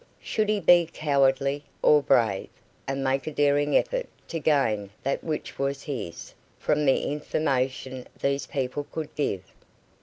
Should 0.19 0.49
he 0.49 0.59
be 0.59 0.89
cowardly, 0.91 1.63
or 1.83 2.01
brave, 2.01 2.49
and 2.87 3.03
make 3.03 3.27
a 3.27 3.31
daring 3.31 3.77
effort 3.77 4.07
to 4.29 4.39
gain 4.39 4.89
that 5.03 5.23
which 5.23 5.59
was 5.59 5.83
his, 5.83 6.33
from 6.57 6.87
the 6.87 7.03
information 7.11 8.07
these 8.19 8.47
people 8.47 8.87
could 8.91 9.13
give? 9.13 9.43